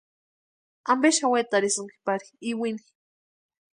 ¿Ampe 0.93 1.09
xani 1.17 1.31
wetarhisïnki 1.33 1.97
pari 2.05 2.27
iwini? 2.51 2.83